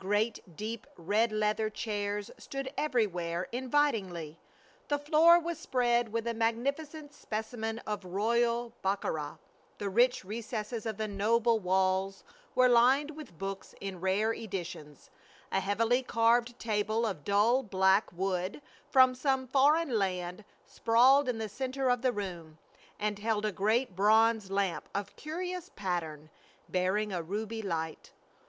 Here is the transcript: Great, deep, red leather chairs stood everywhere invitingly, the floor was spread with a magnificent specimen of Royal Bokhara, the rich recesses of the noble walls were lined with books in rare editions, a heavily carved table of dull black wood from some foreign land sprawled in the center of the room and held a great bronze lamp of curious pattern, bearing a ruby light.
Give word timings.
Great, 0.00 0.40
deep, 0.56 0.84
red 0.96 1.30
leather 1.30 1.70
chairs 1.70 2.28
stood 2.38 2.72
everywhere 2.76 3.46
invitingly, 3.52 4.36
the 4.88 4.98
floor 4.98 5.38
was 5.38 5.60
spread 5.60 6.08
with 6.12 6.26
a 6.26 6.34
magnificent 6.34 7.14
specimen 7.14 7.78
of 7.86 8.04
Royal 8.04 8.72
Bokhara, 8.82 9.38
the 9.78 9.88
rich 9.88 10.24
recesses 10.24 10.86
of 10.86 10.96
the 10.96 11.06
noble 11.06 11.60
walls 11.60 12.24
were 12.56 12.68
lined 12.68 13.12
with 13.12 13.38
books 13.38 13.76
in 13.80 14.00
rare 14.00 14.34
editions, 14.34 15.08
a 15.52 15.60
heavily 15.60 16.02
carved 16.02 16.58
table 16.58 17.06
of 17.06 17.22
dull 17.22 17.62
black 17.62 18.12
wood 18.12 18.60
from 18.90 19.14
some 19.14 19.46
foreign 19.46 19.90
land 19.96 20.44
sprawled 20.66 21.28
in 21.28 21.38
the 21.38 21.48
center 21.48 21.90
of 21.90 22.02
the 22.02 22.10
room 22.12 22.58
and 22.98 23.20
held 23.20 23.44
a 23.46 23.52
great 23.52 23.94
bronze 23.94 24.50
lamp 24.50 24.88
of 24.96 25.14
curious 25.14 25.70
pattern, 25.76 26.28
bearing 26.68 27.12
a 27.12 27.22
ruby 27.22 27.62
light. 27.62 28.10